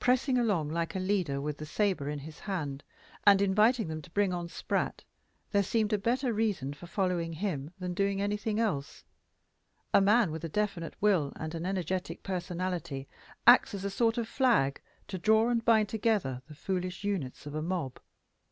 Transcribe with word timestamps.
Pressing 0.00 0.36
along 0.36 0.68
like 0.70 0.96
a 0.96 0.98
leader, 0.98 1.40
with 1.40 1.58
the 1.58 1.64
sabre 1.64 2.08
in 2.08 2.18
his 2.18 2.40
hand, 2.40 2.82
and 3.24 3.40
inviting 3.40 3.86
them 3.86 4.02
to 4.02 4.10
bring 4.10 4.32
on 4.32 4.48
Spratt, 4.48 5.04
there 5.52 5.62
seemed 5.62 5.92
a 5.92 5.96
better 5.96 6.32
reason 6.32 6.74
for 6.74 6.88
following 6.88 7.34
him 7.34 7.72
than 7.78 7.92
for 7.92 7.98
doing 7.98 8.20
anything 8.20 8.58
else. 8.58 9.04
A 9.92 10.00
man 10.00 10.32
with 10.32 10.42
a 10.42 10.48
definite 10.48 10.96
will 11.00 11.32
and 11.36 11.54
an 11.54 11.64
energetic 11.66 12.24
personality 12.24 13.06
acts 13.46 13.74
as 13.74 13.84
a 13.84 13.90
sort 13.90 14.18
of 14.18 14.26
flag 14.26 14.80
to 15.06 15.18
draw 15.18 15.48
and 15.48 15.64
bind 15.64 15.88
together 15.88 16.42
the 16.48 16.56
foolish 16.56 17.04
units 17.04 17.46
of 17.46 17.54
a 17.54 17.62
mob. 17.62 18.00